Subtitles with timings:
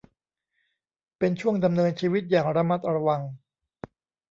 [1.17, 3.21] เป็นช่วงดำเนินชีวิตอย่างระมัดระวัง